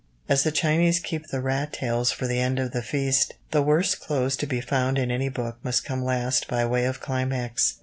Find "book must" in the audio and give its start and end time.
5.29-5.85